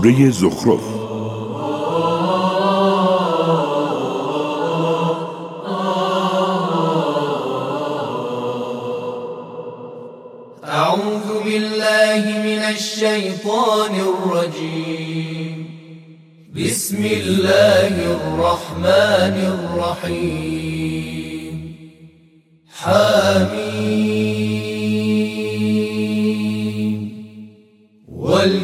[0.00, 0.99] سوره زخرف.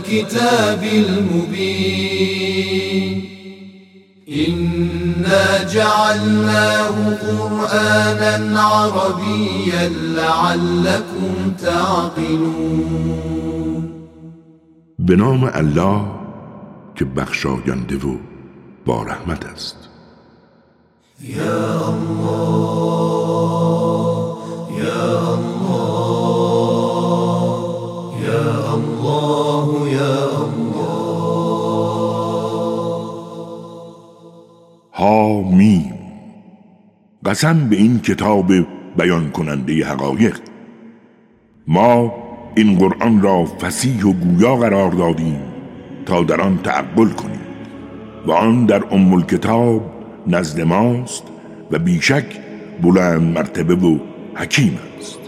[0.06, 2.06] والكتاب المبين.
[4.28, 13.06] إنا جعلناه قرآنا عربيا لعلكم تعقلون.
[14.98, 16.06] به نام الله
[16.94, 18.16] که بخشاینده و
[18.86, 19.76] با رحمت است.
[21.24, 22.76] يا الله
[24.78, 25.96] يا الله
[28.22, 29.85] يا الله
[37.26, 38.52] قسم به این کتاب
[38.96, 40.36] بیان کننده حقایق.
[41.68, 42.14] ما
[42.54, 45.40] این قرآن را فسیح و گویا قرار دادیم
[46.06, 47.40] تا در آن تعقل کنیم
[48.26, 49.92] و آن در ام الکتاب
[50.26, 51.22] نزد ماست
[51.70, 52.24] و بیشک
[52.82, 53.98] بلند مرتبه و
[54.34, 55.18] حکیم است.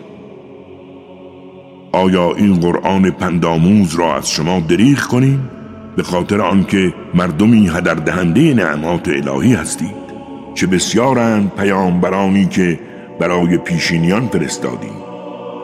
[1.92, 5.50] آیا این قرآن پنداموز را از شما دریغ کنیم؟
[5.96, 10.07] به خاطر آنکه مردمی هدر دهنده نعمات الهی هستید
[10.58, 12.80] چه بسیارند پیامبرانی که
[13.20, 14.96] برای پیشینیان فرستادیم.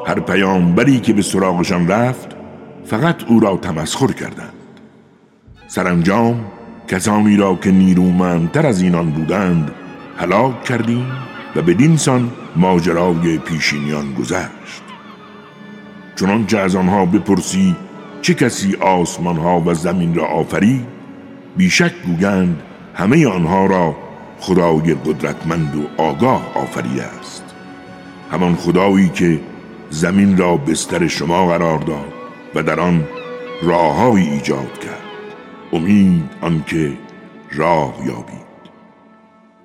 [0.07, 2.37] هر پیامبری که به سراغشان رفت
[2.85, 4.53] فقط او را تمسخر کردند.
[5.67, 6.45] سرانجام
[6.89, 9.71] کسانی را که نیرومندتر از اینان بودند
[10.17, 11.07] هلاک کردیم
[11.57, 14.83] و بدین سان ماجرای پیشینیان گذشت.
[16.17, 17.77] چنانچه از آنها بپرسی
[18.23, 20.87] چه کسی آسمان ها و زمین را آفرید
[21.57, 22.63] بیشک گویند
[22.95, 24.04] همه آنها را
[24.45, 27.45] خدای قدرتمند و آگاه آفریده است.
[28.31, 29.41] همان خدایی که
[29.91, 32.13] زمین را بستر شما قرار داد
[32.55, 33.05] و در آن
[33.63, 35.03] راههایی ایجاد کرد.
[35.73, 36.93] امید آنکه
[37.53, 38.45] راه یابید.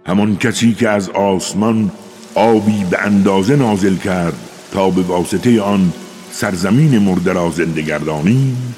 [0.05, 1.91] همان کسی که از آسمان
[2.35, 4.39] آبی به اندازه نازل کرد
[4.71, 5.93] تا به واسطه آن
[6.31, 8.75] سرزمین مرده را زنده گردانیم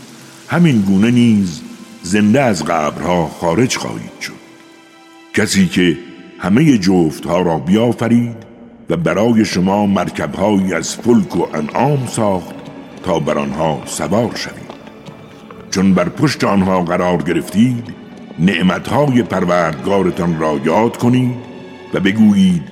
[0.48, 1.62] همین گونه نیز
[2.04, 4.41] زنده از قبرها خارج خواهید شد.
[5.34, 5.98] کسی که
[6.40, 8.36] همه جفتها را بیافرید
[8.90, 12.56] و برای شما مرکبهایی از فلک و انعام ساخت
[13.04, 14.72] تا بر آنها سوار شوید.
[15.72, 17.84] چون بر پشت آنها قرار گرفتید
[18.40, 21.36] نعمتهای پروردگارتان را یاد کنید
[21.94, 22.64] و بگویید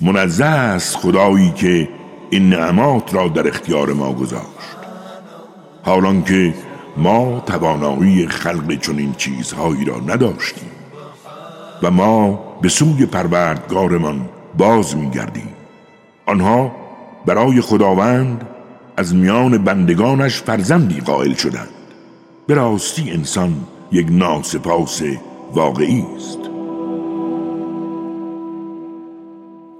[0.00, 1.88] منزه است خدایی که
[2.30, 4.76] این نعمات را در اختیار ما گذاشت.
[5.82, 6.54] حالان که
[6.96, 10.73] ما توانایی خلق چنین چیزهایی را نداشتیم.
[11.82, 15.48] و ما به سوی پروردگارمان باز میگردیم.
[16.26, 16.72] آنها
[17.26, 18.46] برای خداوند
[18.96, 21.68] از میان بندگانش فرزندی قائل شدند.
[22.46, 23.56] به راستی انسان
[23.92, 25.02] یک ناسپاس
[25.54, 26.38] واقعی است.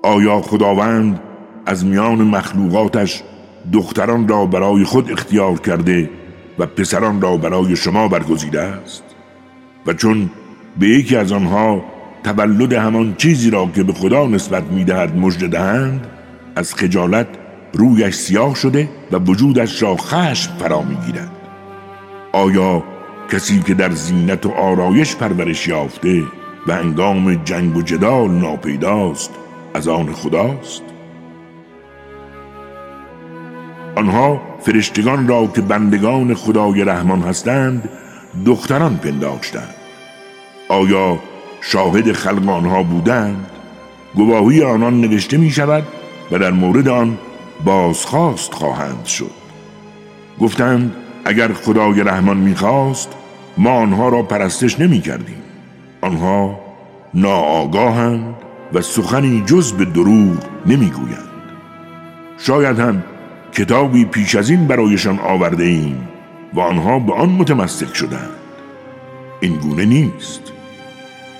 [0.02, 1.20] آیا خداوند
[1.66, 3.22] از میان مخلوقاتش
[3.72, 6.10] دختران را برای خود اختیار کرده
[6.58, 9.04] و پسران را برای شما برگزیده است؟
[9.86, 10.30] و چون
[10.78, 11.84] به یکی از آنها
[12.24, 16.06] تولد همان چیزی را که به خدا نسبت می‌دهد مژده دهند
[16.56, 17.26] از خجالت
[17.72, 21.30] رویش سیاه شده و وجودش را خشم فرا می‌گیرد.
[22.32, 22.82] آیا
[23.32, 26.22] کسی که در زینت و آرایش پرورش یافته
[26.66, 29.30] و انگام جنگ و جدال ناپیداست
[29.74, 30.82] از آن خداست؟
[33.96, 37.88] آنها فرشتگان را که بندگان خدای رحمان هستند
[38.46, 39.83] دختران پنداشتند.
[40.74, 41.18] آیا
[41.60, 43.46] شاهد خلق آنها بودند؟
[44.14, 45.86] گواهی آنان نوشته می شود
[46.30, 47.18] و در مورد آن
[47.64, 49.30] بازخواست خواهند شد.
[50.40, 50.94] گفتند
[51.24, 53.08] اگر خدای رحمان می‌خواست
[53.58, 55.42] ما آنها را پرستش نمی کردیم
[56.00, 56.60] آنها
[57.14, 58.34] ناآگاهند
[58.72, 61.28] و سخنی جز به دروغ نمی‌گویند.
[62.38, 63.02] شاید هم
[63.52, 66.08] کتابی پیش از این برایشان آورده ایم
[66.54, 68.30] و آنها به آن متمسک شدند
[69.40, 70.52] این گونه نیست.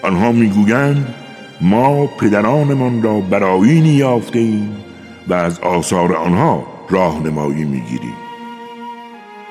[0.04, 1.14] آنها می‌گویند
[1.60, 4.76] ما پدرانمان را برایینی یافته ایم
[5.28, 8.14] و از آثار آنها راهنمایی می‌گیریم.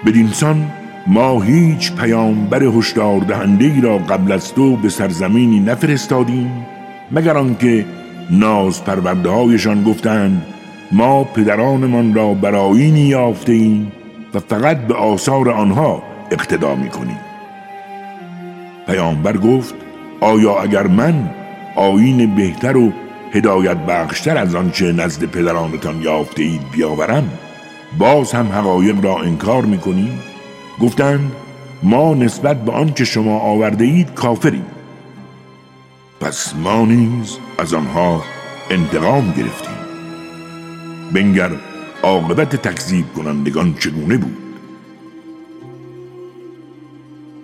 [0.06, 0.72] بدینسان
[1.08, 6.66] ما هیچ پیامبر هشدار دهنده ای را قبل از تو به سرزمینی نفرستادیم
[7.12, 7.86] مگر آنکه
[8.32, 10.46] ناز پرورده هایشان گفتند
[10.92, 13.92] ما پدرانمان را برایینی یافته ایم
[14.34, 17.20] و فقط به آثار آنها اقتدا می کنیم
[18.88, 19.76] پیامبر گفت
[20.24, 21.30] آیا اگر من
[21.76, 22.92] آین بهتر و
[23.34, 27.30] هدایت بخشتر از آنچه نزد پدرانتان یافته اید بیاورم
[27.98, 30.20] باز هم حقایق را انکار می‌کنید
[30.80, 31.32] گفتند
[31.84, 34.66] ما نسبت به آنچه شما آورده اید کافریم.
[36.20, 38.24] پس ما نیز از آنها
[38.70, 39.78] انتقام گرفتیم.
[41.14, 41.52] بنگر
[42.04, 44.38] عاقبت تکذیب کنندگان چگونه بود؟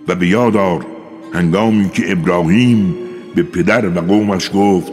[0.08, 0.26] و به
[1.34, 2.94] هنگامی که ابراهیم
[3.34, 4.92] به پدر و قومش گفت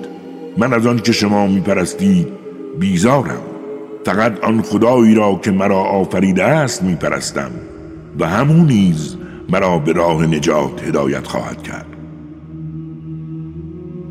[0.58, 2.28] من از آن که شما میپرستید
[2.80, 3.42] بیزارم.
[4.06, 7.52] فقط آن خدایی را که مرا آفریده است میپرستم
[8.20, 9.18] و همون نیز
[9.50, 11.86] مرا به راه نجات هدایت خواهد کرد.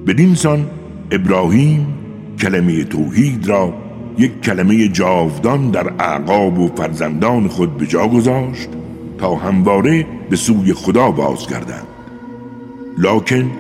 [0.06, 0.66] بدین سان
[1.10, 1.86] ابراهیم
[2.40, 3.74] کلمه توحید را
[4.18, 8.68] یک کلمه جاودان در اعقاب و فرزندان خود به جا گذاشت
[9.18, 11.86] تا همواره به سوی خدا بازگردند
[12.98, 13.50] لکن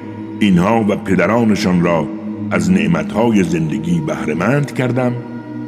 [0.40, 2.06] اینها و پدرانشان را
[2.50, 5.12] از نعمتهای زندگی بهرهمند کردم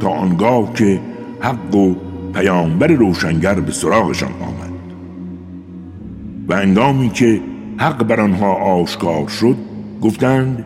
[0.00, 1.00] تا آنگاه که
[1.40, 1.94] حق و
[2.34, 4.72] پیامبر روشنگر به سراغشان آمد.
[6.48, 7.40] و انگامی که
[7.76, 9.56] حق بر آنها آشکار شد
[10.02, 10.64] گفتند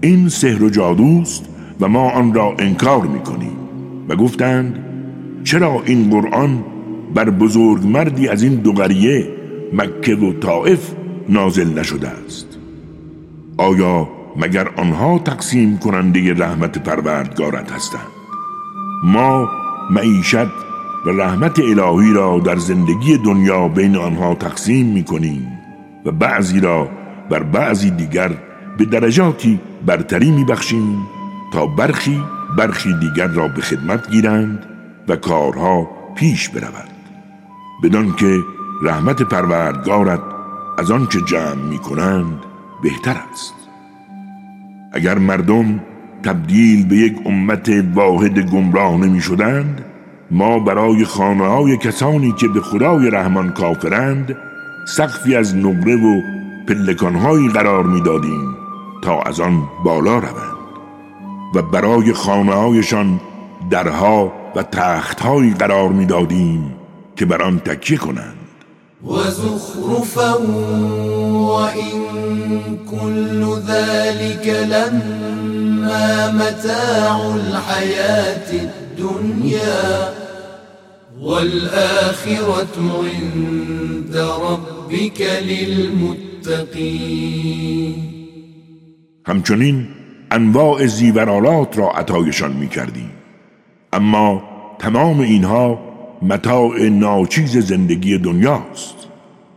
[0.00, 1.48] این سحر و جادوست
[1.80, 3.56] و ما آن را انکار می‌کنیم.
[4.08, 4.78] و گفتند
[5.44, 6.64] چرا این قرآن
[7.14, 9.28] بر بزرگ مردی از این دو قریه
[9.72, 10.92] مکه و طائف
[11.30, 12.46] نازل نشده است.
[13.56, 18.10] آیا مگر آنها تقسیم کننده رحمت پروردگارت هستند؟
[19.04, 19.48] ما
[19.90, 20.50] معیشت
[21.06, 25.46] و رحمت الهی را در زندگی دنیا بین آنها تقسیم می کنیم
[26.06, 26.88] و بعضی را
[27.30, 28.30] بر بعضی دیگر
[28.78, 30.98] به درجاتی برتری می بخشیم
[31.52, 32.22] تا برخی
[32.58, 34.66] برخی دیگر را به خدمت گیرند
[35.08, 36.90] و کارها پیش برود.
[37.82, 38.38] بدان که
[38.82, 40.20] رحمت پروردگارت
[40.80, 42.38] از آنچه جمع می کنند
[42.82, 43.54] بهتر است.
[44.92, 45.80] اگر مردم
[46.22, 49.84] تبدیل به یک امت واحد گمراه نمی شدند
[50.30, 54.36] ما برای خانه های کسانی که به خدای رحمان کافرند
[54.88, 56.20] سقفی از نقره و
[56.68, 58.56] پلکانهایی قرار می‌دادیم
[59.02, 60.60] تا از آن بالا روند
[61.54, 63.20] و برای خانه هایشان
[63.70, 66.74] درها و تختهایی قرار می‌دادیم
[67.16, 68.39] که بر آن تکیه کنند.
[69.04, 70.34] وزخرفا
[71.32, 72.00] وإن
[72.90, 80.14] كل ذلك لما متاع الحياة الدنيا
[81.20, 86.50] والآخرة عند ربك للمتقين.
[89.26, 89.88] همچنین
[90.32, 93.10] انواع زیورالات را عطایشان می کردیم
[93.92, 94.42] اما
[94.78, 95.89] تمام اینها
[96.22, 98.94] متاع ناچیز زندگی دنیاست.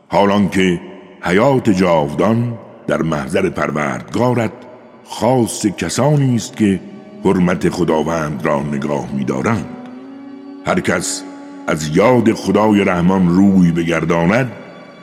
[0.10, 0.82] حالان که
[1.22, 2.58] حیات جاودان
[2.88, 4.52] در محضر پروردگارت
[5.06, 6.80] خاص کسانی است که
[7.26, 9.66] حرمت خداوند را نگاه می‌دارند.
[10.66, 11.24] هر کس
[11.68, 14.52] از یاد خدای رحمان روی بگرداند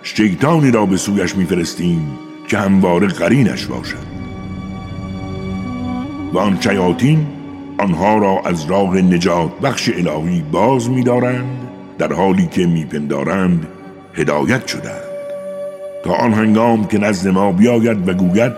[0.02, 2.18] شیطانی را به سویش میفرستیم
[2.48, 4.10] که همواره قرینش باشد.
[6.32, 7.26] و آن شیاطین
[7.80, 11.68] آنها را از راه نجات بخش الهی باز می‌دارند
[11.98, 13.66] در حالی که میپندارند
[14.14, 15.10] هدایت شدند.
[16.04, 18.52] تا آن هنگام که نزد ما بیاید و گوید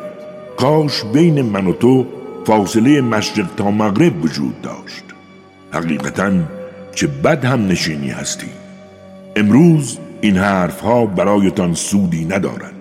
[0.57, 2.07] کاش بین من و تو
[2.47, 5.05] فاصله مشرق تا مغرب وجود داشت.
[5.73, 6.33] حقیقتا
[6.95, 8.49] چه بد هم نشینی هستی.
[9.37, 12.75] امروز این حرفها برایتان سودی ندارد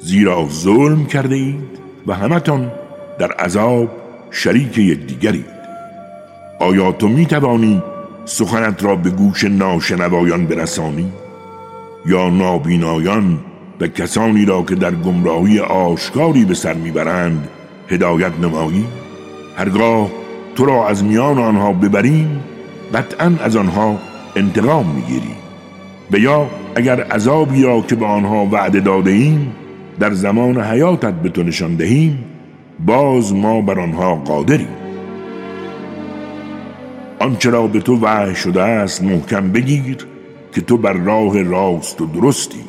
[0.00, 2.72] زیرا ظلم کرده اید و همتان
[3.18, 3.88] در عذاب
[4.30, 5.55] شریک یکدیگرید
[6.58, 7.82] آیا تو می توانی
[8.24, 11.12] سخنت را به گوش ناشنوایان برسانی
[12.06, 13.38] یا نابینایان
[13.80, 17.48] و کسانی را که در گمراهی آشکاری به سر می‌برند
[17.88, 18.84] هدایت نمایی؟
[19.56, 20.10] هرگاه
[20.54, 22.40] تو را از میان آنها ببریم
[22.94, 23.98] قطعا از آنها
[24.36, 25.36] انتقام می‌گیریم.
[26.10, 29.52] و یا اگر عذابی را که به آنها وعده داده ایم
[30.00, 32.24] در زمان حیاتت به تو نشان دهیم
[32.86, 34.85] باز ما بر آنها قادریم.
[37.26, 39.96] آنچه را به تو وحی شده است محکم بگیر
[40.52, 42.64] که تو بر راه راست و درستی.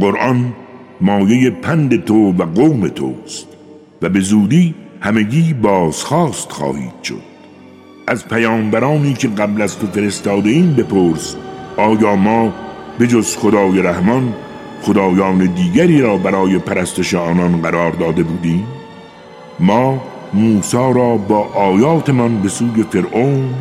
[0.00, 0.52] قرآن
[1.00, 3.46] مایه پند تو و قوم توست
[4.02, 7.22] و به زودی همگی بازخواست خواهید شد.
[8.06, 11.36] از پیامبرانی که قبل از تو فرستاده این بپرس
[11.76, 12.52] آیا ما
[12.98, 14.34] به جز خدای رحمان
[14.82, 18.66] خدایان دیگری را برای پرستش آنان قرار داده بودیم؟
[19.60, 20.02] ما
[20.34, 23.54] موسا را با آیاتمان به سوی فرعون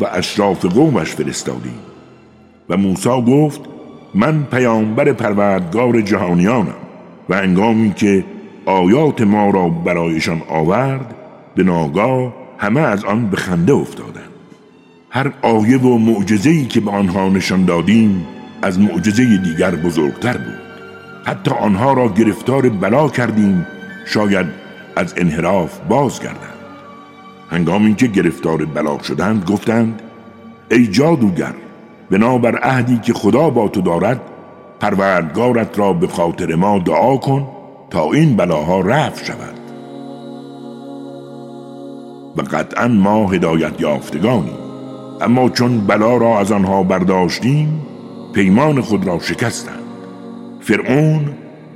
[0.00, 1.78] و اشراف قومش فرستادیم.
[2.68, 3.60] و موسی گفت
[4.14, 6.74] من پیامبر پروردگار جهانیانم
[7.28, 8.24] و انگامی که
[8.66, 11.14] آیات ما را برایشان آورد
[11.54, 14.30] به ناگاه همه از آن به خنده افتادند.
[15.10, 18.26] هر آیه و معجزه‌ای که به آنها نشان دادیم
[18.62, 20.64] از معجزه دیگر بزرگتر بود.
[21.24, 23.66] حتی آنها را گرفتار بلا کردیم
[24.06, 24.63] شاید
[24.96, 26.54] از انحراف بازگردند.
[27.50, 30.02] هنگامی که گرفتار بلا شدند گفتند
[30.70, 31.54] ای جادوگر
[32.10, 34.20] بنابر عهدی که خدا با تو دارد
[34.80, 37.48] پروردگارت را به خاطر ما دعا کن
[37.90, 39.54] تا این بلاها رفع شود.
[42.36, 44.58] و قطعا ما هدایت یافتگانیم.
[45.20, 47.80] اما چون بلا را از آنها برداشتیم
[48.32, 49.84] پیمان خود را شکستند.
[50.60, 51.20] فرعون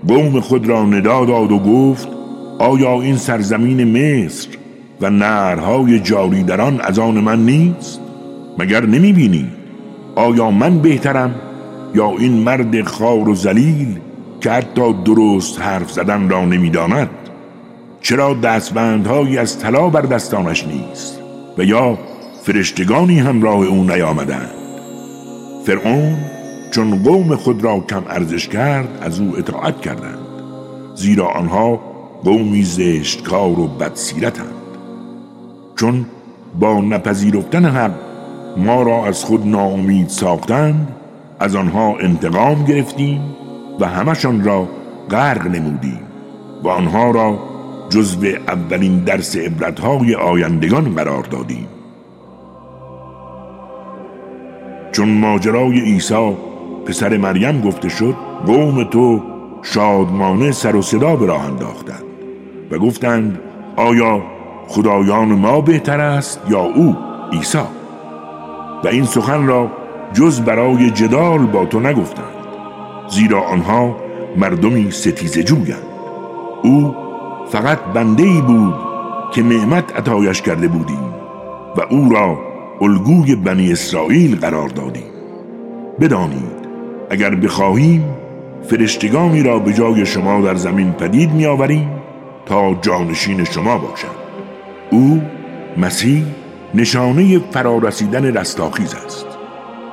[0.08, 2.17] قوم خود را ندا داد و گفت
[2.58, 4.48] آیا این سرزمین مصر
[5.00, 8.00] و نهرهای جاری در آن از آن من نیست؟
[8.58, 9.46] مگر نمی بینی
[10.14, 11.34] آیا من بهترم؟
[11.94, 13.98] یا این مرد خار و زلیل
[14.40, 17.10] که حتی درست حرف زدن را نمی‌داند؟
[18.00, 21.18] چرا دستبندهایی از طلا بر دستانش نیست
[21.58, 21.98] و یا
[22.42, 24.50] فرشتگانی همراه او نیامدند؟
[25.66, 26.16] فرعون
[26.70, 30.18] چون قوم خود را کم ارزش کرد از او اطاعت کردند
[30.94, 31.87] زیرا آنها
[32.24, 34.54] قومی زشتکار و بدسیرتند.
[35.76, 36.06] چون
[36.60, 37.94] با نپذیرفتن حق
[38.56, 40.88] ما را از خود ناامید ساختند
[41.40, 43.20] از آنها انتقام گرفتیم
[43.80, 44.68] و همشان را
[45.10, 46.00] غرق نمودیم
[46.64, 47.38] و آنها را
[47.90, 51.66] جزو اولین درس عبرتهای آیندگان قرار دادیم.
[54.92, 56.36] چون ماجرای عیسی
[56.86, 58.14] پسر مریم گفته شد
[58.46, 59.22] قوم تو
[59.62, 62.07] شادمانه سر و صدا به راه انداختند.
[62.70, 63.38] و گفتند
[63.76, 64.22] آیا
[64.68, 66.96] خدایان ما بهتر است یا او
[67.32, 67.58] عیسی؟
[68.84, 69.70] و این سخن را
[70.12, 72.24] جز برای جدال با تو نگفتند
[73.08, 73.96] زیرا آنها
[74.36, 75.88] مردمی ستیز جویند.
[76.62, 76.94] او
[77.48, 78.74] فقط بنده ای بود
[79.32, 81.14] که نعمت عطایش کرده بودیم
[81.76, 82.38] و او را
[82.80, 85.02] الگوی بنی اسرائیل قرار دادیم.
[86.00, 86.68] بدانید
[87.10, 88.04] اگر بخواهیم
[88.62, 91.97] فرشتگانی را به جای شما در زمین پدید میآوریم
[92.48, 94.10] تا جانشین شما باشند
[94.90, 95.22] او
[95.76, 96.24] مسیح
[96.74, 99.26] نشانه فرارسیدن رستاخیز است.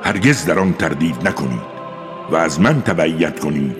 [0.02, 1.76] هرگز در آن تردید نکنید
[2.30, 3.76] و از من تبعیت کنید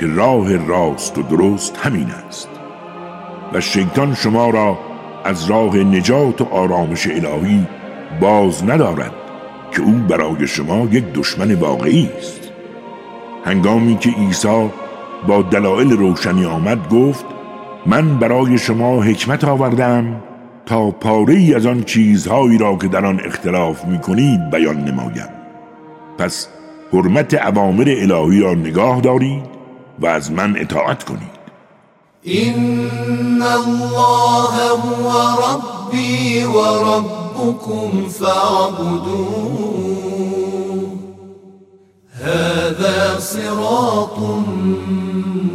[0.00, 2.48] که راه راست و درست همین است.
[3.52, 4.78] و شیطان شما را
[5.24, 7.66] از راه نجات و آرامش الهی
[8.20, 9.14] باز ندارد
[9.72, 12.50] که او برای شما یک دشمن واقعی است.
[13.44, 14.70] هنگامی که عیسی
[15.26, 17.35] با دلایل روشنی آمد گفت
[17.86, 20.22] من برای شما حکمت آوردم
[20.66, 25.28] تا پاره ای از آن چیزهایی را که در آن اختلاف می کنید بیان نمایم.
[26.18, 26.48] پس
[26.92, 29.42] حرمت عوامر الهی را نگاه دارید
[29.98, 31.36] و از من اطاعت کنید.
[32.22, 34.52] این الله
[34.82, 35.10] هو
[35.42, 39.66] ربی و ربکم فاعبدوه.
[42.24, 44.18] هذا صراط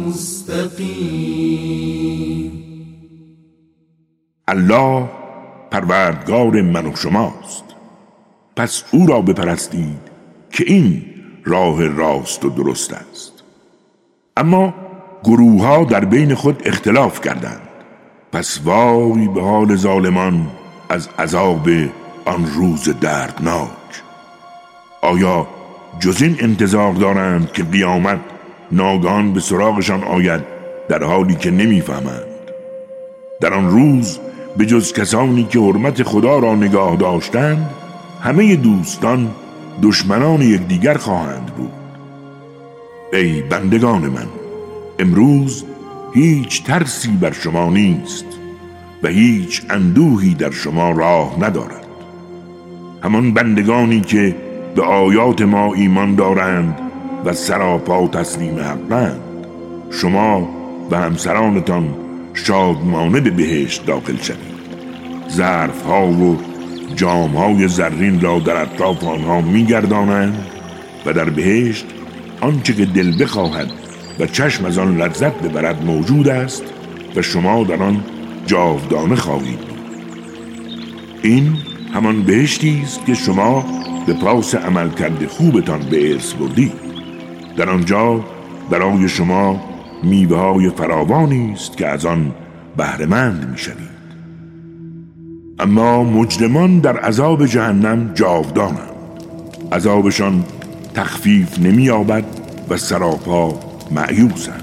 [0.06, 1.91] مستقیم
[4.48, 5.08] الله
[5.70, 7.64] پروردگار من و شماست.
[8.56, 10.00] پس او را بپرستید
[10.50, 11.04] که این
[11.44, 13.32] راه راست و درست است.
[14.36, 14.74] اما
[15.24, 17.68] گروه ها در بین خود اختلاف کردند.
[18.32, 20.46] پس وای به حال ظالمان
[20.88, 21.68] از عذاب
[22.24, 24.02] آن روز دردناک.
[25.02, 25.46] آیا
[26.00, 28.20] جز این انتظار دارند که قیامت
[28.72, 30.40] ناگان به سراغشان آید
[30.88, 32.32] در حالی که نمی‌فهمند؟
[33.40, 34.18] در آن روز
[34.56, 37.70] به جز کسانی که حرمت خدا را نگاه داشتند
[38.20, 39.30] همه دوستان
[39.82, 41.72] دشمنان یکدیگر خواهند بود.
[43.12, 44.26] ای بندگان من
[44.98, 45.64] امروز
[46.14, 48.24] هیچ ترسی بر شما نیست
[49.02, 51.86] و هیچ اندوهی در شما راه ندارد.
[53.02, 54.36] همان بندگانی که
[54.76, 56.78] به آیات ما ایمان دارند
[57.24, 59.20] و سراپا تسلیم حقند
[59.90, 60.48] شما
[60.90, 61.94] و همسرانتان
[62.34, 64.52] شادمانه به بهشت داخل شوید
[65.30, 66.38] ظرف ها و
[66.96, 70.46] جام های زرین را در اطراف آنها میگردانند
[71.06, 71.86] و در بهشت
[72.40, 73.70] آنچه که دل بخواهد
[74.20, 76.62] و چشم از آن لذت ببرد موجود است
[77.16, 78.04] و شما در آن
[78.46, 79.58] جاودانه خواهید
[81.22, 81.56] این
[81.94, 83.64] همان بهشتی است که شما
[84.06, 86.72] به پاس عمل کرده خوبتان به ارث بردید.
[87.56, 88.24] در آنجا
[88.70, 89.71] برای شما
[90.02, 92.32] میوه های فراوانی است که از آن
[92.76, 93.92] بهرهمند می‌شوید.
[95.58, 98.92] اما مجرمان در عذاب جهنم جاودانند.
[99.72, 100.44] عذابشان
[100.94, 102.24] تخفیف نمییابد
[102.68, 103.54] و سراپا
[103.90, 104.62] معیوسند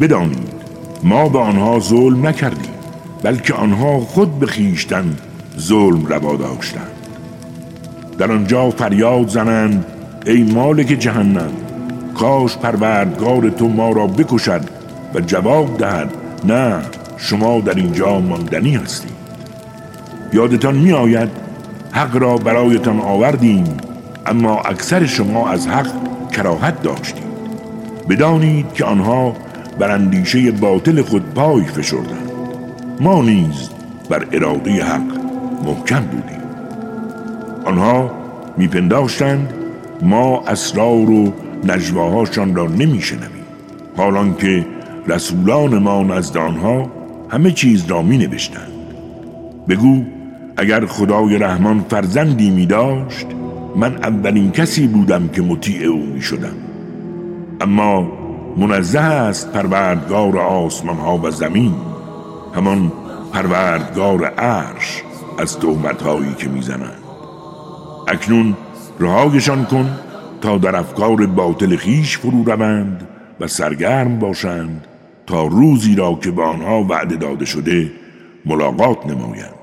[0.00, 0.60] بدانید
[1.02, 2.74] ما به آنها ظلم نکردیم
[3.22, 5.16] بلکه آنها خود به خیشتن
[5.58, 6.90] ظلم روا داشتند.
[8.18, 9.84] در آنجا فریاد زنند
[10.26, 11.69] ای مالک جهنم!
[12.20, 14.60] کاش پروردگار تو ما را بکشد
[15.14, 16.10] و جواب دهد
[16.44, 16.82] نه
[17.16, 19.12] شما در اینجا ماندنی هستید
[20.32, 21.28] یادتان می آید
[21.92, 23.64] حق را برایتان آوردیم
[24.26, 25.86] اما اکثر شما از حق
[26.32, 27.30] کراهت داشتید
[28.08, 29.36] بدانید که آنها
[29.78, 32.30] بر اندیشه باطل خود پای فشردند.
[33.00, 33.70] ما نیز
[34.08, 35.20] بر اراده حق
[35.64, 36.40] محکم بودیم.
[37.64, 38.10] آنها
[38.56, 39.52] میپنداشتند
[40.02, 41.32] ما اسرار و
[41.64, 43.44] نجواهاشان را نمیشنویم.
[43.96, 44.66] حالان که
[45.06, 46.90] رسولان ما نزد آنها
[47.28, 48.72] همه چیز را می نوشتند
[49.68, 50.04] بگو
[50.56, 53.26] اگر خدای رحمان فرزندی می داشت
[53.76, 56.54] من اولین کسی بودم که مطیع او می شدم
[57.60, 58.12] اما
[58.56, 61.74] منزه است پروردگار آسمان ها و زمین.
[62.54, 62.92] همان
[63.32, 65.02] پروردگار عرش
[65.38, 67.02] از تهمت هایی که می‌زنند.
[68.08, 68.56] اکنون
[69.00, 69.98] رهایشان کن.
[70.40, 73.08] تا در افکار باطل خیش فرو روند
[73.40, 74.86] و سرگرم باشند
[75.26, 77.92] تا روزی را که به آنها وعده داده شده
[78.46, 79.54] ملاقات نمایند.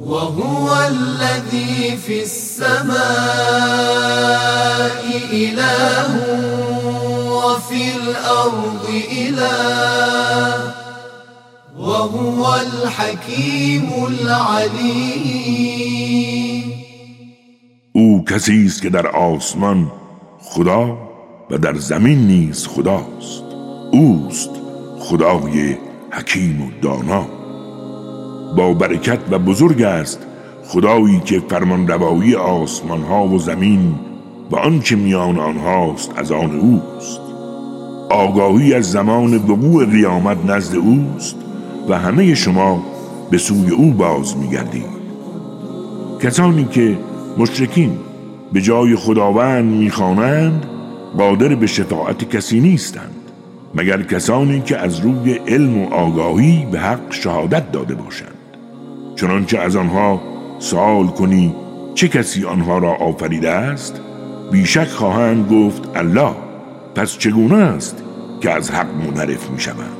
[0.00, 2.94] وهو الذي في السماء
[5.32, 6.10] إله
[7.30, 10.54] وفي الأرض إله
[11.78, 15.44] وهو الحكيم العليم.
[17.96, 19.92] او کسی است که در آسمان
[20.40, 20.98] خدا
[21.50, 23.44] و در زمین نیز خداست.
[23.92, 24.50] اوست
[24.98, 25.76] خدای
[26.10, 27.26] حکیم و دانا.
[28.56, 30.18] با برکت و بزرگ است
[30.64, 33.94] خدایی که فرمان روایی آسمان ها و زمین
[34.50, 37.20] و آنچه میان آنهاست از آن اوست.
[38.10, 41.36] آگاهی از زمان وقوع قیامت نزد اوست
[41.88, 42.82] و همه شما
[43.30, 45.04] به سوی او باز میگردید.
[46.20, 46.98] کسانی که
[47.38, 47.98] مشرکین
[48.52, 50.66] به جای خداوند می‌خوانند
[51.18, 53.14] قادر به شفاعت کسی نیستند
[53.74, 58.34] مگر کسانی که از روی علم و آگاهی به حق شهادت داده باشند.
[59.16, 60.20] چنانچه از آنها
[60.58, 61.54] سوال کنی
[61.94, 64.00] چه کسی آنها را آفریده است؟
[64.52, 66.30] بیشک خواهند گفت الله
[66.94, 68.02] پس چگونه است
[68.40, 69.96] که از حق منحرف می شوند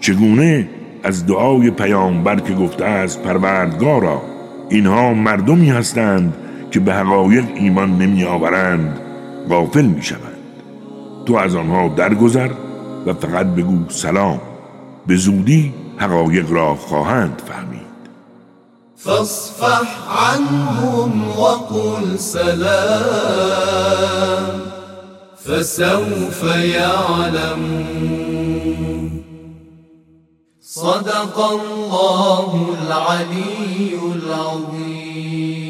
[0.00, 0.68] چگونه
[1.02, 4.22] از دعای پیامبر که گفته است پروردگارا
[4.68, 6.34] اینها مردمی هستند
[6.70, 9.00] که به حقایق ایمان نمی آورند
[9.48, 10.36] غافل می شوند
[11.26, 12.50] تو از آنها درگذر
[13.06, 14.40] و فقط بگو سلام.
[15.06, 17.80] به زودی حقایق را خواهند فهمید.
[18.96, 19.88] فاصفح
[20.34, 23.50] عنهم وقل سلام
[25.44, 28.00] فسوف يعلمون
[30.60, 35.69] صدق الله العلي العظيم